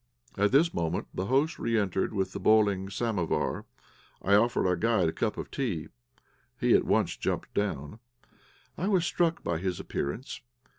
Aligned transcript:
At 0.35 0.51
this 0.51 0.73
moment 0.73 1.09
the 1.13 1.27
host 1.27 1.59
re 1.59 1.77
entered 1.77 2.11
with 2.11 2.33
the 2.33 2.39
boiling 2.39 2.89
samovar. 2.89 3.65
I 4.23 4.33
offered 4.33 4.65
our 4.65 4.75
guide 4.75 5.07
a 5.07 5.11
cup 5.13 5.37
of 5.37 5.51
tea. 5.51 5.89
He 6.59 6.73
at 6.73 6.85
once 6.85 7.15
jumped 7.15 7.53
down. 7.53 7.99
I 8.79 8.87
was 8.87 9.05
struck 9.05 9.43
by 9.43 9.59
his 9.59 9.79
appearance. 9.79 10.41